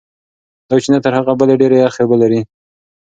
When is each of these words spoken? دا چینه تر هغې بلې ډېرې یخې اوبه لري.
دا 0.69 0.75
چینه 0.83 0.99
تر 1.05 1.13
هغې 1.17 1.33
بلې 1.39 1.55
ډېرې 1.61 1.77
یخې 1.85 2.01
اوبه 2.03 2.17
لري. 2.21 2.41